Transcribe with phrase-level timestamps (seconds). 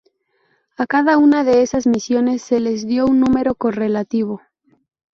[0.77, 4.41] A cada una de esas misiones, se le dio un número correlativo.